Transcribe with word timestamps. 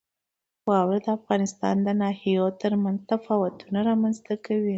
واوره 0.69 0.99
د 1.05 1.07
افغانستان 1.17 1.75
د 1.87 1.89
ناحیو 2.01 2.45
ترمنځ 2.61 2.99
تفاوتونه 3.11 3.79
رامنځته 3.89 4.33
کوي. 4.45 4.69